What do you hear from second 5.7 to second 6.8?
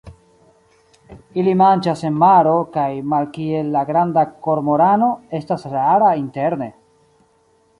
rara interne.